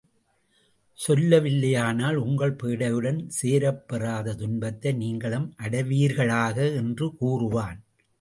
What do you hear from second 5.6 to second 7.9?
அடைவீர்களாக! என்று கூறுவான்.